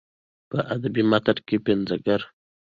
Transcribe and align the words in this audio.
په 0.49 0.57
ادبي 0.75 1.03
متن 1.11 1.37
کې 1.47 1.57
پنځګر 1.67 2.19